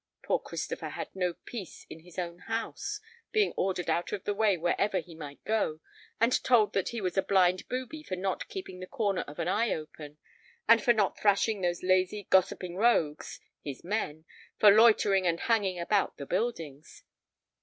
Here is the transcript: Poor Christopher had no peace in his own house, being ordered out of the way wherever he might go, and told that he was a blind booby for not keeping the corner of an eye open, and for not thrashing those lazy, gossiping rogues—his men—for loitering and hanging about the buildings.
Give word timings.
Poor 0.23 0.39
Christopher 0.39 0.89
had 0.89 1.15
no 1.15 1.35
peace 1.45 1.85
in 1.87 1.99
his 1.99 2.17
own 2.17 2.39
house, 2.39 2.99
being 3.31 3.53
ordered 3.55 3.87
out 3.87 4.11
of 4.11 4.23
the 4.23 4.33
way 4.33 4.57
wherever 4.57 4.97
he 4.97 5.13
might 5.13 5.43
go, 5.45 5.79
and 6.19 6.43
told 6.43 6.73
that 6.73 6.89
he 6.89 6.99
was 6.99 7.17
a 7.19 7.21
blind 7.21 7.69
booby 7.69 8.01
for 8.01 8.15
not 8.15 8.47
keeping 8.47 8.79
the 8.79 8.87
corner 8.87 9.21
of 9.27 9.37
an 9.37 9.47
eye 9.47 9.69
open, 9.71 10.17
and 10.67 10.81
for 10.81 10.91
not 10.91 11.19
thrashing 11.19 11.61
those 11.61 11.83
lazy, 11.83 12.23
gossiping 12.31 12.77
rogues—his 12.77 13.83
men—for 13.83 14.71
loitering 14.71 15.27
and 15.27 15.41
hanging 15.41 15.79
about 15.79 16.17
the 16.17 16.25
buildings. 16.25 17.03